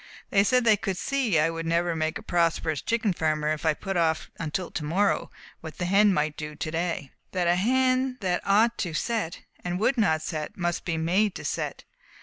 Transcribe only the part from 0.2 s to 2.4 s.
They said they could see I would never make a